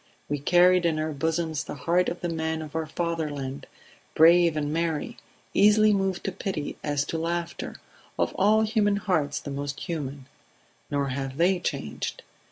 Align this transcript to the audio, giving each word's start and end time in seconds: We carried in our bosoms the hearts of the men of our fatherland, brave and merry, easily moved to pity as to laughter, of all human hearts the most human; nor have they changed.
We 0.27 0.39
carried 0.39 0.83
in 0.83 0.97
our 0.97 1.11
bosoms 1.11 1.63
the 1.63 1.75
hearts 1.75 2.09
of 2.09 2.21
the 2.21 2.29
men 2.29 2.63
of 2.63 2.75
our 2.75 2.87
fatherland, 2.87 3.67
brave 4.15 4.57
and 4.57 4.73
merry, 4.73 5.17
easily 5.53 5.93
moved 5.93 6.23
to 6.23 6.31
pity 6.31 6.75
as 6.83 7.05
to 7.05 7.19
laughter, 7.19 7.75
of 8.17 8.33
all 8.33 8.63
human 8.63 8.95
hearts 8.95 9.39
the 9.39 9.51
most 9.51 9.79
human; 9.81 10.25
nor 10.89 11.09
have 11.09 11.37
they 11.37 11.59
changed. 11.59 12.23